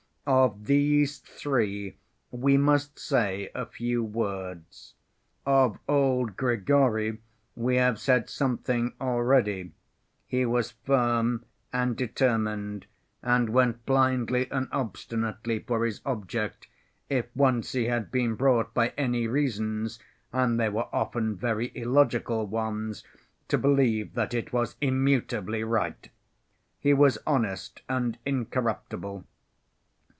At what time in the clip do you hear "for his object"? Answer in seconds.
15.59-16.67